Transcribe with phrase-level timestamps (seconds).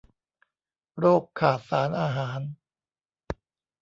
[0.99, 2.41] โรคขาดสารอาหาร